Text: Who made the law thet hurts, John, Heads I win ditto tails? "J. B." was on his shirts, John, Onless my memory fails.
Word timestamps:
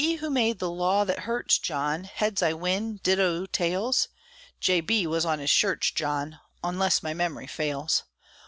Who 0.19 0.31
made 0.31 0.57
the 0.57 0.71
law 0.71 1.05
thet 1.05 1.19
hurts, 1.29 1.59
John, 1.59 2.05
Heads 2.05 2.41
I 2.41 2.53
win 2.53 2.97
ditto 3.03 3.45
tails? 3.45 4.07
"J. 4.59 4.81
B." 4.81 5.05
was 5.05 5.25
on 5.25 5.37
his 5.37 5.51
shirts, 5.51 5.91
John, 5.91 6.39
Onless 6.63 7.03
my 7.03 7.13
memory 7.13 7.45
fails. 7.45 8.01